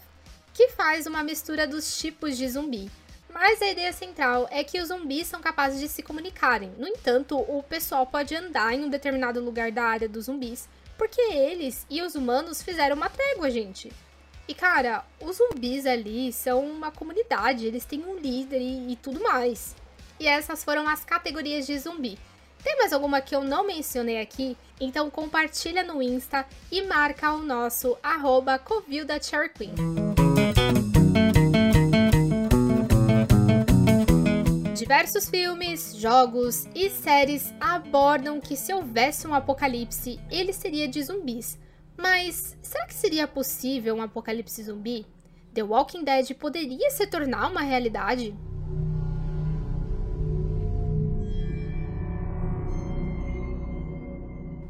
que 0.53 0.69
faz 0.69 1.05
uma 1.05 1.21
mistura 1.21 1.67
dos 1.67 1.97
tipos 1.97 2.37
de 2.37 2.47
zumbi. 2.47 2.89
Mas 3.33 3.61
a 3.61 3.67
ideia 3.67 3.91
central 3.91 4.47
é 4.51 4.63
que 4.63 4.79
os 4.79 4.87
zumbis 4.87 5.27
são 5.27 5.41
capazes 5.41 5.79
de 5.79 5.89
se 5.89 6.03
comunicarem. 6.03 6.71
No 6.77 6.87
entanto, 6.87 7.37
o 7.37 7.61
pessoal 7.63 8.05
pode 8.05 8.35
andar 8.35 8.73
em 8.73 8.83
um 8.83 8.89
determinado 8.89 9.43
lugar 9.43 9.71
da 9.71 9.83
área 9.83 10.07
dos 10.07 10.25
zumbis, 10.25 10.69
porque 10.97 11.19
eles 11.19 11.85
e 11.89 12.01
os 12.01 12.15
humanos 12.15 12.61
fizeram 12.61 12.95
uma 12.95 13.09
trégua, 13.09 13.49
gente. 13.49 13.91
E 14.45 14.53
cara, 14.53 15.05
os 15.21 15.37
zumbis 15.37 15.85
ali 15.85 16.33
são 16.33 16.65
uma 16.65 16.91
comunidade, 16.91 17.65
eles 17.65 17.85
têm 17.85 18.03
um 18.03 18.17
líder 18.17 18.59
e, 18.59 18.91
e 18.91 18.95
tudo 18.97 19.21
mais. 19.23 19.73
E 20.19 20.27
essas 20.27 20.63
foram 20.63 20.87
as 20.87 21.05
categorias 21.05 21.65
de 21.65 21.79
zumbi. 21.79 22.19
Tem 22.61 22.77
mais 22.77 22.91
alguma 22.91 23.21
que 23.21 23.35
eu 23.35 23.43
não 23.43 23.65
mencionei 23.65 24.19
aqui? 24.19 24.57
Então 24.79 25.09
compartilha 25.09 25.83
no 25.83 26.01
Insta 26.01 26.45
e 26.69 26.81
marca 26.81 27.31
o 27.31 27.39
nosso 27.39 27.97
arroba 28.03 28.59
Covilda 28.59 29.17
Queen. 29.19 29.75
Diversos 34.75 35.29
filmes, 35.29 35.95
jogos 35.95 36.67
e 36.75 36.89
séries 36.89 37.53
abordam 37.59 38.41
que 38.41 38.57
se 38.57 38.73
houvesse 38.73 39.25
um 39.25 39.33
apocalipse, 39.33 40.19
ele 40.29 40.51
seria 40.51 40.87
de 40.87 41.01
zumbis. 41.01 41.57
Mas 41.97 42.57
será 42.61 42.85
que 42.85 42.93
seria 42.93 43.27
possível 43.27 43.95
um 43.95 44.01
apocalipse 44.01 44.63
zumbi? 44.63 45.05
The 45.53 45.63
Walking 45.63 46.03
Dead 46.03 46.33
poderia 46.33 46.89
se 46.89 47.05
tornar 47.05 47.49
uma 47.49 47.61
realidade? 47.61 48.35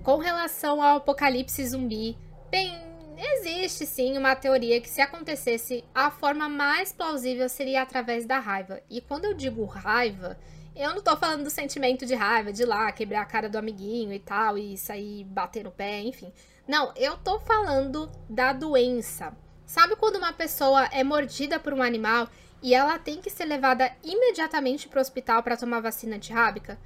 Com 0.04 0.18
relação 0.18 0.82
ao 0.82 0.98
apocalipse 0.98 1.66
zumbi, 1.66 2.18
bem, 2.52 2.78
existe 3.18 3.86
sim 3.86 4.18
uma 4.18 4.36
teoria 4.36 4.82
que 4.82 4.90
se 4.90 5.00
acontecesse, 5.00 5.82
a 5.96 6.12
forma 6.12 6.50
mais 6.50 6.92
plausível 6.92 7.48
seria 7.48 7.82
através 7.82 8.26
da 8.26 8.38
raiva. 8.38 8.82
E 8.90 9.00
quando 9.00 9.24
eu 9.24 9.34
digo 9.34 9.64
raiva, 9.64 10.38
eu 10.76 10.94
não 10.94 11.02
tô 11.02 11.16
falando 11.16 11.46
do 11.46 11.50
sentimento 11.50 12.06
de 12.06 12.16
raiva, 12.16 12.52
de 12.52 12.64
ir 12.64 12.66
lá 12.66 12.92
quebrar 12.92 13.22
a 13.22 13.26
cara 13.26 13.48
do 13.48 13.58
amiguinho 13.58 14.12
e 14.12 14.20
tal, 14.20 14.58
e 14.58 14.78
sair 14.78 15.24
bater 15.24 15.64
no 15.64 15.72
pé, 15.72 16.02
enfim. 16.02 16.34
Não, 16.68 16.94
eu 16.96 17.18
tô 17.18 17.40
falando 17.40 18.10
da 18.30 18.54
doença. 18.54 19.36
Sabe 19.66 19.98
quando 19.98 20.16
uma 20.16 20.32
pessoa 20.32 20.86
é 20.94 21.04
mordida 21.04 21.60
por 21.60 21.74
um 21.74 21.84
animal 21.84 22.30
e 22.62 22.74
ela 22.74 22.98
tem 22.98 23.22
que 23.22 23.30
ser 23.30 23.44
levada 23.44 23.92
imediatamente 24.02 24.88
para 24.88 25.00
o 25.00 25.02
hospital 25.02 25.44
para 25.44 25.58
tomar 25.58 25.82
vacina 25.82 26.16
antirrábica? 26.16 26.80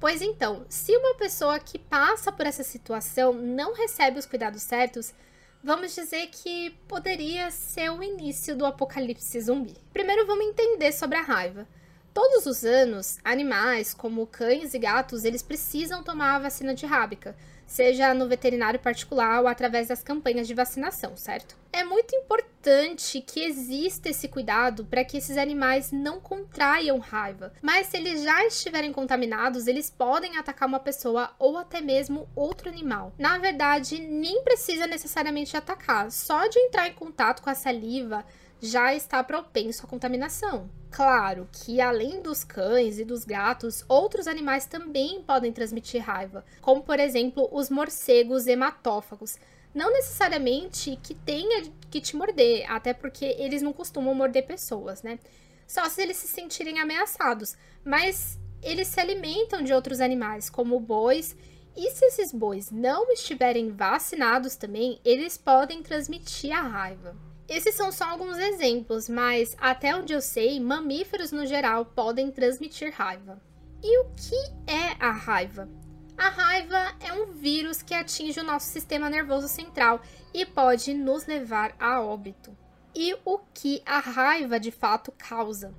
Pois 0.00 0.20
então, 0.20 0.64
se 0.68 0.96
uma 0.96 1.14
pessoa 1.14 1.60
que 1.60 1.78
passa 1.78 2.32
por 2.32 2.44
essa 2.44 2.64
situação 2.64 3.32
não 3.32 3.72
recebe 3.72 4.18
os 4.18 4.26
cuidados 4.26 4.62
certos, 4.62 5.14
vamos 5.62 5.94
dizer 5.94 6.26
que 6.28 6.70
poderia 6.88 7.52
ser 7.52 7.90
o 7.90 8.02
início 8.02 8.56
do 8.56 8.66
apocalipse 8.66 9.40
zumbi. 9.40 9.76
Primeiro 9.92 10.26
vamos 10.26 10.46
entender 10.46 10.90
sobre 10.90 11.18
a 11.18 11.22
raiva. 11.22 11.68
Todos 12.12 12.46
os 12.46 12.64
anos, 12.64 13.18
animais 13.22 13.94
como 13.94 14.26
cães 14.26 14.74
e 14.74 14.78
gatos, 14.78 15.22
eles 15.22 15.42
precisam 15.42 16.02
tomar 16.02 16.34
a 16.34 16.40
vacina 16.40 16.74
de 16.74 16.84
rábica, 16.84 17.36
seja 17.70 18.12
no 18.12 18.26
veterinário 18.26 18.80
particular 18.80 19.40
ou 19.40 19.46
através 19.46 19.86
das 19.86 20.02
campanhas 20.02 20.48
de 20.48 20.54
vacinação, 20.54 21.16
certo? 21.16 21.56
É 21.72 21.84
muito 21.84 22.16
importante 22.16 23.20
que 23.20 23.44
exista 23.44 24.08
esse 24.08 24.26
cuidado 24.26 24.84
para 24.84 25.04
que 25.04 25.16
esses 25.16 25.36
animais 25.36 25.92
não 25.92 26.18
contraiam 26.20 26.98
raiva, 26.98 27.52
mas 27.62 27.86
se 27.86 27.96
eles 27.96 28.24
já 28.24 28.44
estiverem 28.44 28.92
contaminados, 28.92 29.68
eles 29.68 29.88
podem 29.88 30.36
atacar 30.36 30.68
uma 30.68 30.80
pessoa 30.80 31.30
ou 31.38 31.56
até 31.56 31.80
mesmo 31.80 32.28
outro 32.34 32.68
animal. 32.68 33.14
Na 33.16 33.38
verdade, 33.38 34.00
nem 34.00 34.42
precisa 34.42 34.88
necessariamente 34.88 35.56
atacar, 35.56 36.10
só 36.10 36.48
de 36.48 36.58
entrar 36.58 36.88
em 36.88 36.92
contato 36.92 37.40
com 37.40 37.50
a 37.50 37.54
saliva 37.54 38.24
já 38.60 38.94
está 38.94 39.22
propenso 39.24 39.84
à 39.84 39.88
contaminação. 39.88 40.70
Claro 40.90 41.48
que, 41.52 41.80
além 41.80 42.20
dos 42.20 42.44
cães 42.44 42.98
e 42.98 43.04
dos 43.04 43.24
gatos, 43.24 43.84
outros 43.88 44.26
animais 44.26 44.66
também 44.66 45.22
podem 45.22 45.52
transmitir 45.52 46.04
raiva, 46.04 46.44
como 46.60 46.82
por 46.82 46.98
exemplo 46.98 47.48
os 47.52 47.70
morcegos 47.70 48.46
hematófagos. 48.46 49.38
Não 49.72 49.92
necessariamente 49.92 50.98
que 51.02 51.14
tenha 51.14 51.70
que 51.90 52.00
te 52.00 52.16
morder, 52.16 52.70
até 52.70 52.92
porque 52.92 53.24
eles 53.38 53.62
não 53.62 53.72
costumam 53.72 54.14
morder 54.14 54.46
pessoas, 54.46 55.02
né? 55.02 55.18
Só 55.66 55.88
se 55.88 56.02
eles 56.02 56.16
se 56.16 56.26
sentirem 56.26 56.80
ameaçados, 56.80 57.56
mas 57.84 58.38
eles 58.60 58.88
se 58.88 59.00
alimentam 59.00 59.62
de 59.62 59.72
outros 59.72 60.00
animais, 60.00 60.50
como 60.50 60.80
bois, 60.80 61.36
e 61.76 61.90
se 61.92 62.04
esses 62.04 62.32
bois 62.32 62.70
não 62.70 63.10
estiverem 63.12 63.70
vacinados 63.70 64.56
também, 64.56 65.00
eles 65.04 65.38
podem 65.38 65.82
transmitir 65.82 66.52
a 66.52 66.60
raiva. 66.60 67.29
Esses 67.50 67.74
são 67.74 67.90
só 67.90 68.04
alguns 68.04 68.38
exemplos, 68.38 69.08
mas 69.08 69.56
até 69.58 69.92
onde 69.92 70.12
eu 70.12 70.20
sei, 70.20 70.60
mamíferos 70.60 71.32
no 71.32 71.44
geral 71.44 71.84
podem 71.84 72.30
transmitir 72.30 72.94
raiva. 72.94 73.42
E 73.82 73.98
o 74.02 74.10
que 74.10 74.36
é 74.70 74.94
a 75.00 75.10
raiva? 75.10 75.68
A 76.16 76.28
raiva 76.28 76.94
é 77.00 77.12
um 77.12 77.32
vírus 77.32 77.82
que 77.82 77.92
atinge 77.92 78.38
o 78.38 78.44
nosso 78.44 78.68
sistema 78.68 79.10
nervoso 79.10 79.48
central 79.48 80.00
e 80.32 80.46
pode 80.46 80.94
nos 80.94 81.26
levar 81.26 81.74
a 81.76 82.00
óbito. 82.00 82.56
E 82.94 83.16
o 83.24 83.40
que 83.52 83.82
a 83.84 83.98
raiva 83.98 84.60
de 84.60 84.70
fato 84.70 85.10
causa? 85.10 85.74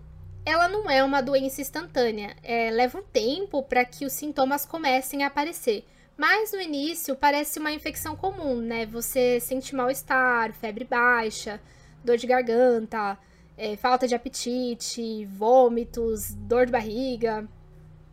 Ela 0.46 0.68
não 0.68 0.90
é 0.90 1.02
uma 1.02 1.22
doença 1.22 1.62
instantânea, 1.62 2.36
é, 2.44 2.70
leva 2.70 2.98
um 2.98 3.04
tempo 3.04 3.64
para 3.64 3.86
que 3.86 4.06
os 4.06 4.12
sintomas 4.12 4.66
comecem 4.66 5.24
a 5.24 5.28
aparecer. 5.28 5.86
Mas 6.18 6.52
no 6.52 6.62
início 6.62 7.16
parece 7.16 7.60
uma 7.60 7.72
infecção 7.72 8.16
comum, 8.16 8.56
né? 8.58 8.86
Você 8.86 9.40
sente 9.40 9.76
mal-estar, 9.76 10.54
febre 10.54 10.86
baixa, 10.86 11.60
dor 12.04 12.18
de 12.18 12.28
garganta, 12.28 13.18
é, 13.58 13.76
falta 13.76 14.08
de 14.08 14.16
apetite, 14.16 15.26
vômitos, 15.26 16.34
dor 16.34 16.66
de 16.66 16.72
barriga. 16.72 17.48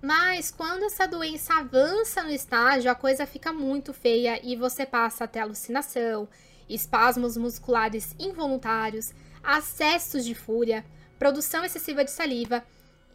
Mas 0.00 0.50
quando 0.50 0.84
essa 0.84 1.06
doença 1.06 1.54
avança 1.54 2.22
no 2.22 2.30
estágio, 2.30 2.90
a 2.90 2.94
coisa 2.94 3.26
fica 3.26 3.52
muito 3.52 3.92
feia 3.92 4.40
e 4.46 4.54
você 4.54 4.86
passa 4.86 5.24
até 5.24 5.40
alucinação, 5.40 6.28
espasmos 6.68 7.36
musculares 7.36 8.14
involuntários, 8.18 9.12
acessos 9.42 10.24
de 10.24 10.34
fúria, 10.34 10.84
produção 11.18 11.64
excessiva 11.64 12.04
de 12.04 12.12
saliva 12.12 12.62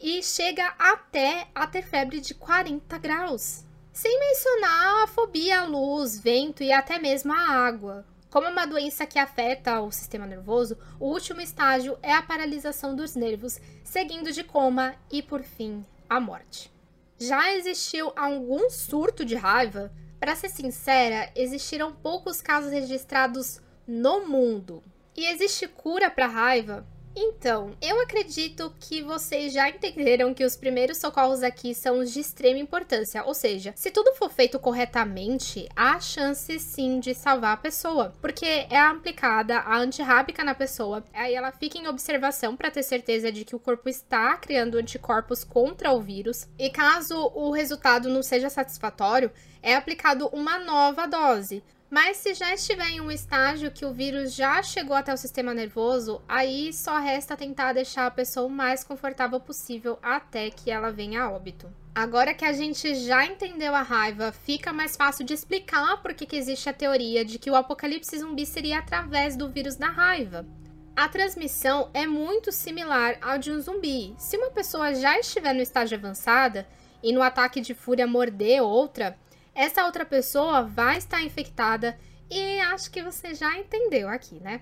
e 0.01 0.21
chega 0.21 0.73
até 0.77 1.47
a 1.55 1.65
ter 1.65 1.83
febre 1.83 2.19
de 2.19 2.33
40 2.33 2.97
graus. 2.97 3.63
Sem 3.93 4.19
mencionar 4.19 5.03
a 5.03 5.07
fobia 5.07 5.59
à 5.59 5.65
luz, 5.65 6.19
vento 6.19 6.63
e 6.63 6.71
até 6.71 6.97
mesmo 6.97 7.31
à 7.31 7.37
água. 7.37 8.03
Como 8.27 8.47
é 8.47 8.49
uma 8.49 8.65
doença 8.65 9.05
que 9.05 9.19
afeta 9.19 9.81
o 9.81 9.91
sistema 9.91 10.25
nervoso, 10.25 10.75
o 10.99 11.09
último 11.09 11.39
estágio 11.39 11.95
é 12.01 12.11
a 12.11 12.23
paralisação 12.23 12.95
dos 12.95 13.15
nervos, 13.15 13.61
seguindo 13.83 14.31
de 14.31 14.43
coma 14.43 14.95
e, 15.11 15.21
por 15.21 15.43
fim, 15.43 15.85
a 16.09 16.19
morte. 16.19 16.73
Já 17.19 17.53
existiu 17.53 18.11
algum 18.15 18.67
surto 18.67 19.23
de 19.23 19.35
raiva? 19.35 19.93
Para 20.19 20.35
ser 20.35 20.49
sincera, 20.49 21.31
existiram 21.35 21.93
poucos 21.93 22.41
casos 22.41 22.71
registrados 22.71 23.61
no 23.85 24.25
mundo. 24.25 24.83
E 25.15 25.27
existe 25.27 25.67
cura 25.67 26.09
para 26.09 26.25
raiva? 26.25 26.83
Então, 27.15 27.75
eu 27.79 28.01
acredito 28.01 28.73
que 28.79 29.03
vocês 29.03 29.53
já 29.53 29.69
entenderam 29.69 30.33
que 30.33 30.43
os 30.43 30.55
primeiros 30.55 30.97
socorros 30.97 31.43
aqui 31.43 31.75
são 31.75 31.99
os 31.99 32.11
de 32.11 32.19
extrema 32.19 32.57
importância, 32.57 33.23
ou 33.23 33.35
seja, 33.35 33.71
se 33.75 33.91
tudo 33.91 34.15
for 34.15 34.31
feito 34.31 34.57
corretamente, 34.57 35.69
há 35.75 35.99
chance 35.99 36.59
sim 36.59 36.99
de 36.99 37.13
salvar 37.13 37.53
a 37.53 37.57
pessoa, 37.57 38.15
porque 38.19 38.65
é 38.67 38.79
aplicada 38.79 39.59
a 39.59 39.77
antirrábica 39.77 40.43
na 40.43 40.55
pessoa, 40.55 41.03
aí 41.13 41.35
ela 41.35 41.51
fica 41.51 41.77
em 41.77 41.87
observação 41.87 42.55
para 42.55 42.71
ter 42.71 42.81
certeza 42.81 43.31
de 43.31 43.45
que 43.45 43.55
o 43.55 43.59
corpo 43.59 43.87
está 43.87 44.35
criando 44.37 44.79
anticorpos 44.79 45.43
contra 45.43 45.91
o 45.91 46.01
vírus, 46.01 46.47
e 46.57 46.69
caso 46.71 47.31
o 47.35 47.51
resultado 47.51 48.09
não 48.09 48.23
seja 48.23 48.49
satisfatório, 48.49 49.31
é 49.61 49.75
aplicado 49.75 50.27
uma 50.33 50.57
nova 50.57 51.05
dose. 51.05 51.63
Mas 51.93 52.17
se 52.17 52.33
já 52.33 52.51
estiver 52.51 52.89
em 52.89 53.01
um 53.01 53.11
estágio 53.11 53.69
que 53.69 53.85
o 53.85 53.93
vírus 53.93 54.33
já 54.33 54.63
chegou 54.63 54.95
até 54.95 55.13
o 55.13 55.17
sistema 55.17 55.53
nervoso, 55.53 56.23
aí 56.27 56.73
só 56.73 56.97
resta 56.97 57.37
tentar 57.37 57.71
deixar 57.71 58.07
a 58.07 58.11
pessoa 58.11 58.47
o 58.47 58.49
mais 58.49 58.83
confortável 58.83 59.39
possível 59.39 59.99
até 60.01 60.49
que 60.49 60.71
ela 60.71 60.91
venha 60.91 61.21
a 61.21 61.29
óbito. 61.29 61.71
Agora 61.93 62.33
que 62.33 62.45
a 62.45 62.51
gente 62.51 62.95
já 62.95 63.23
entendeu 63.27 63.75
a 63.75 63.83
raiva, 63.83 64.31
fica 64.31 64.73
mais 64.73 64.97
fácil 64.97 65.23
de 65.23 65.35
explicar 65.35 66.01
por 66.01 66.15
que 66.15 66.35
existe 66.35 66.67
a 66.67 66.73
teoria 66.73 67.23
de 67.23 67.37
que 67.37 67.51
o 67.51 67.55
apocalipse 67.55 68.17
zumbi 68.17 68.43
seria 68.43 68.79
através 68.79 69.35
do 69.35 69.47
vírus 69.47 69.75
da 69.75 69.89
raiva. 69.89 70.47
A 70.95 71.07
transmissão 71.07 71.91
é 71.93 72.07
muito 72.07 72.51
similar 72.51 73.19
ao 73.21 73.37
de 73.37 73.51
um 73.51 73.61
zumbi. 73.61 74.15
Se 74.17 74.35
uma 74.35 74.49
pessoa 74.49 74.95
já 74.95 75.19
estiver 75.19 75.53
no 75.53 75.61
estágio 75.61 75.95
avançada 75.95 76.67
e 77.03 77.13
no 77.13 77.21
ataque 77.21 77.61
de 77.61 77.75
fúria 77.75 78.07
morder 78.07 78.63
outra, 78.63 79.15
essa 79.55 79.85
outra 79.85 80.05
pessoa 80.05 80.63
vai 80.63 80.97
estar 80.97 81.21
infectada 81.21 81.97
e 82.29 82.59
acho 82.61 82.89
que 82.89 83.03
você 83.03 83.33
já 83.35 83.57
entendeu 83.57 84.09
aqui, 84.09 84.39
né? 84.39 84.61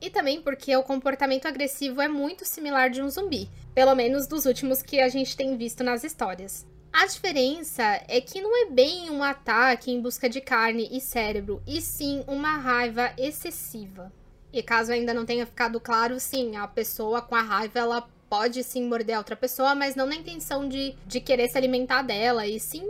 E 0.00 0.10
também 0.10 0.40
porque 0.40 0.74
o 0.76 0.82
comportamento 0.82 1.46
agressivo 1.46 2.00
é 2.00 2.08
muito 2.08 2.44
similar 2.44 2.90
de 2.90 3.02
um 3.02 3.08
zumbi, 3.08 3.48
pelo 3.74 3.94
menos 3.94 4.26
dos 4.26 4.46
últimos 4.46 4.82
que 4.82 5.00
a 5.00 5.08
gente 5.08 5.36
tem 5.36 5.56
visto 5.56 5.84
nas 5.84 6.02
histórias. 6.02 6.66
A 6.92 7.06
diferença 7.06 7.82
é 8.08 8.20
que 8.20 8.42
não 8.42 8.54
é 8.64 8.70
bem 8.70 9.10
um 9.10 9.22
ataque 9.22 9.90
em 9.90 10.00
busca 10.00 10.28
de 10.28 10.40
carne 10.40 10.88
e 10.90 11.00
cérebro, 11.00 11.62
e 11.66 11.80
sim 11.80 12.22
uma 12.26 12.56
raiva 12.56 13.12
excessiva. 13.16 14.12
E 14.52 14.62
caso 14.62 14.92
ainda 14.92 15.14
não 15.14 15.24
tenha 15.24 15.46
ficado 15.46 15.80
claro, 15.80 16.20
sim, 16.20 16.56
a 16.56 16.68
pessoa 16.68 17.22
com 17.22 17.34
a 17.34 17.40
raiva 17.40 17.78
ela 17.78 18.08
pode 18.28 18.62
sim 18.62 18.86
morder 18.86 19.14
a 19.14 19.18
outra 19.18 19.36
pessoa, 19.36 19.74
mas 19.74 19.94
não 19.94 20.06
na 20.06 20.14
intenção 20.14 20.68
de, 20.68 20.94
de 21.06 21.20
querer 21.20 21.48
se 21.48 21.56
alimentar 21.56 22.02
dela, 22.02 22.46
e 22.46 22.58
sim 22.58 22.82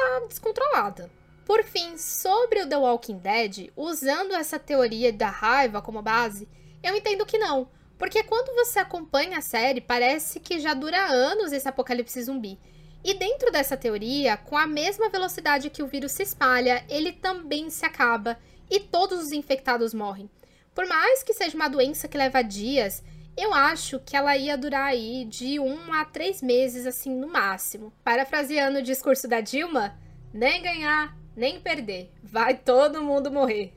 tá 0.00 0.26
descontrolada. 0.26 1.10
Por 1.44 1.62
fim, 1.64 1.98
sobre 1.98 2.62
o 2.62 2.68
The 2.68 2.76
Walking 2.76 3.18
Dead, 3.18 3.70
usando 3.76 4.34
essa 4.34 4.58
teoria 4.58 5.12
da 5.12 5.28
raiva 5.28 5.82
como 5.82 6.02
base, 6.02 6.48
eu 6.82 6.94
entendo 6.94 7.26
que 7.26 7.38
não. 7.38 7.68
Porque 7.98 8.22
quando 8.22 8.54
você 8.54 8.78
acompanha 8.78 9.38
a 9.38 9.42
série, 9.42 9.80
parece 9.80 10.40
que 10.40 10.58
já 10.58 10.72
dura 10.72 11.06
anos 11.06 11.52
esse 11.52 11.68
apocalipse 11.68 12.22
zumbi. 12.22 12.58
E 13.04 13.14
dentro 13.14 13.50
dessa 13.50 13.76
teoria, 13.76 14.36
com 14.36 14.56
a 14.56 14.66
mesma 14.66 15.08
velocidade 15.08 15.70
que 15.70 15.82
o 15.82 15.86
vírus 15.86 16.12
se 16.12 16.22
espalha, 16.22 16.84
ele 16.88 17.12
também 17.12 17.68
se 17.68 17.84
acaba 17.84 18.38
e 18.70 18.78
todos 18.78 19.20
os 19.20 19.32
infectados 19.32 19.92
morrem. 19.92 20.30
Por 20.74 20.86
mais 20.86 21.22
que 21.22 21.34
seja 21.34 21.56
uma 21.56 21.68
doença 21.68 22.08
que 22.08 22.16
leva 22.16 22.42
dias, 22.42 23.02
eu 23.40 23.54
acho 23.54 23.98
que 24.00 24.14
ela 24.14 24.36
ia 24.36 24.56
durar 24.56 24.88
aí 24.88 25.24
de 25.24 25.58
um 25.58 25.92
a 25.94 26.04
três 26.04 26.42
meses, 26.42 26.86
assim, 26.86 27.14
no 27.14 27.26
máximo. 27.26 27.92
Parafraseando 28.04 28.78
o 28.78 28.82
discurso 28.82 29.26
da 29.26 29.40
Dilma, 29.40 29.96
nem 30.32 30.62
ganhar, 30.62 31.16
nem 31.34 31.58
perder. 31.58 32.12
Vai 32.22 32.54
todo 32.54 33.02
mundo 33.02 33.30
morrer. 33.30 33.72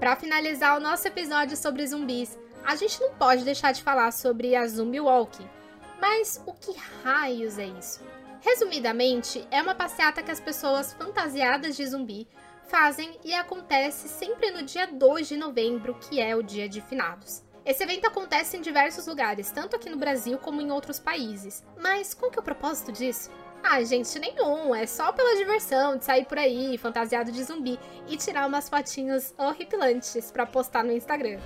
Para 0.00 0.16
finalizar 0.16 0.76
o 0.76 0.80
nosso 0.80 1.06
episódio 1.06 1.56
sobre 1.56 1.86
zumbis, 1.86 2.38
a 2.64 2.74
gente 2.76 2.98
não 3.00 3.12
pode 3.14 3.44
deixar 3.44 3.72
de 3.72 3.82
falar 3.82 4.10
sobre 4.10 4.56
a 4.56 4.66
Zombie 4.66 5.00
Walking. 5.00 5.46
Mas 6.00 6.42
o 6.46 6.52
que 6.52 6.74
raios 7.04 7.58
é 7.58 7.66
isso? 7.66 8.15
Resumidamente, 8.46 9.44
é 9.50 9.60
uma 9.60 9.74
passeata 9.74 10.22
que 10.22 10.30
as 10.30 10.38
pessoas 10.38 10.92
fantasiadas 10.92 11.76
de 11.76 11.84
zumbi 11.84 12.28
fazem 12.68 13.18
e 13.24 13.34
acontece 13.34 14.08
sempre 14.08 14.52
no 14.52 14.62
dia 14.62 14.86
2 14.86 15.26
de 15.26 15.36
novembro, 15.36 15.94
que 15.94 16.20
é 16.20 16.36
o 16.36 16.44
dia 16.44 16.68
de 16.68 16.80
finados. 16.80 17.42
Esse 17.64 17.82
evento 17.82 18.06
acontece 18.06 18.56
em 18.56 18.60
diversos 18.60 19.08
lugares, 19.08 19.50
tanto 19.50 19.74
aqui 19.74 19.90
no 19.90 19.96
Brasil 19.96 20.38
como 20.38 20.60
em 20.60 20.70
outros 20.70 21.00
países. 21.00 21.64
Mas 21.76 22.14
qual 22.14 22.30
que 22.30 22.38
é 22.38 22.40
o 22.40 22.44
propósito 22.44 22.92
disso? 22.92 23.32
Ah, 23.64 23.82
gente, 23.82 24.16
nenhum. 24.20 24.72
É 24.72 24.86
só 24.86 25.10
pela 25.10 25.36
diversão 25.36 25.96
de 25.96 26.04
sair 26.04 26.24
por 26.24 26.38
aí 26.38 26.78
fantasiado 26.78 27.32
de 27.32 27.42
zumbi 27.42 27.80
e 28.06 28.16
tirar 28.16 28.46
umas 28.46 28.68
fotinhas 28.68 29.34
horripilantes 29.36 30.30
para 30.30 30.46
postar 30.46 30.84
no 30.84 30.92
Instagram. 30.92 31.40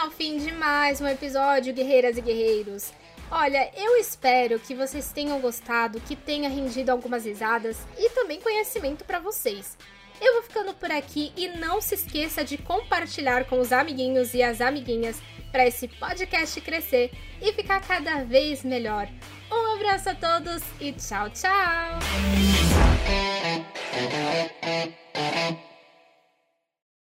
Ao 0.00 0.10
fim 0.10 0.38
de 0.38 0.50
mais 0.50 0.98
um 1.00 1.06
episódio, 1.06 1.74
guerreiras 1.74 2.16
e 2.16 2.22
guerreiros. 2.22 2.90
Olha, 3.30 3.70
eu 3.76 3.98
espero 3.98 4.58
que 4.58 4.74
vocês 4.74 5.12
tenham 5.12 5.38
gostado, 5.40 6.00
que 6.00 6.16
tenha 6.16 6.48
rendido 6.48 6.90
algumas 6.90 7.26
risadas 7.26 7.76
e 7.98 8.08
também 8.10 8.40
conhecimento 8.40 9.04
para 9.04 9.20
vocês. 9.20 9.76
Eu 10.18 10.34
vou 10.34 10.42
ficando 10.42 10.72
por 10.72 10.90
aqui 10.90 11.32
e 11.36 11.48
não 11.48 11.82
se 11.82 11.94
esqueça 11.94 12.42
de 12.42 12.56
compartilhar 12.56 13.44
com 13.44 13.60
os 13.60 13.72
amiguinhos 13.72 14.32
e 14.32 14.42
as 14.42 14.62
amiguinhas 14.62 15.20
para 15.52 15.66
esse 15.66 15.86
podcast 15.86 16.58
crescer 16.62 17.10
e 17.40 17.52
ficar 17.52 17.86
cada 17.86 18.24
vez 18.24 18.64
melhor. 18.64 19.06
Um 19.52 19.74
abraço 19.74 20.08
a 20.10 20.14
todos 20.14 20.62
e 20.80 20.92
tchau, 20.92 21.28
tchau! 21.30 21.98